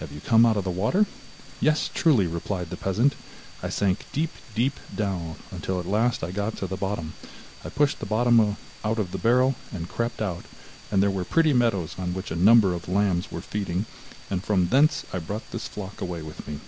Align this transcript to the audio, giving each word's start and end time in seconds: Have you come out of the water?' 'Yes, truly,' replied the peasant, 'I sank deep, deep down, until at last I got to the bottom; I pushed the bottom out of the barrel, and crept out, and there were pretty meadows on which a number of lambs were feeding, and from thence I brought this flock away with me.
Have 0.00 0.10
you 0.10 0.22
come 0.22 0.46
out 0.46 0.56
of 0.56 0.64
the 0.64 0.70
water?' 0.70 1.04
'Yes, 1.60 1.90
truly,' 1.92 2.26
replied 2.26 2.70
the 2.70 2.78
peasant, 2.78 3.14
'I 3.62 3.68
sank 3.68 4.06
deep, 4.10 4.30
deep 4.54 4.72
down, 4.96 5.36
until 5.50 5.78
at 5.78 5.84
last 5.84 6.24
I 6.24 6.30
got 6.30 6.56
to 6.56 6.66
the 6.66 6.78
bottom; 6.78 7.12
I 7.62 7.68
pushed 7.68 8.00
the 8.00 8.06
bottom 8.06 8.56
out 8.82 8.98
of 8.98 9.12
the 9.12 9.18
barrel, 9.18 9.54
and 9.70 9.86
crept 9.86 10.22
out, 10.22 10.46
and 10.90 11.02
there 11.02 11.10
were 11.10 11.24
pretty 11.24 11.52
meadows 11.52 11.94
on 11.98 12.14
which 12.14 12.30
a 12.30 12.36
number 12.36 12.72
of 12.72 12.88
lambs 12.88 13.30
were 13.30 13.42
feeding, 13.42 13.84
and 14.30 14.42
from 14.42 14.68
thence 14.68 15.04
I 15.12 15.18
brought 15.18 15.50
this 15.50 15.68
flock 15.68 16.00
away 16.00 16.22
with 16.22 16.48
me. 16.48 16.60